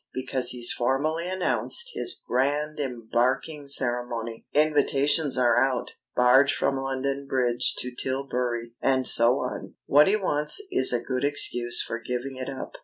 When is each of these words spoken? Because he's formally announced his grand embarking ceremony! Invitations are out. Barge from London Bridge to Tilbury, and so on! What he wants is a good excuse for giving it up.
Because 0.15 0.49
he's 0.49 0.71
formally 0.71 1.29
announced 1.29 1.91
his 1.93 2.19
grand 2.27 2.79
embarking 2.79 3.67
ceremony! 3.67 4.47
Invitations 4.51 5.37
are 5.37 5.63
out. 5.63 5.91
Barge 6.15 6.55
from 6.55 6.77
London 6.77 7.27
Bridge 7.27 7.75
to 7.77 7.93
Tilbury, 7.93 8.73
and 8.81 9.07
so 9.07 9.37
on! 9.41 9.75
What 9.85 10.07
he 10.07 10.15
wants 10.15 10.59
is 10.71 10.91
a 10.91 11.03
good 11.03 11.23
excuse 11.23 11.83
for 11.83 11.99
giving 11.99 12.35
it 12.35 12.49
up. 12.49 12.77